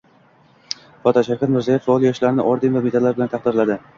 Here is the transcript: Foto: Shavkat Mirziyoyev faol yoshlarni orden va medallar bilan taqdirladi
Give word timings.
Foto: 1.03 1.23
Shavkat 1.27 1.53
Mirziyoyev 1.57 1.85
faol 1.87 2.07
yoshlarni 2.09 2.45
orden 2.55 2.75
va 2.79 2.85
medallar 2.89 3.17
bilan 3.21 3.33
taqdirladi 3.35 3.81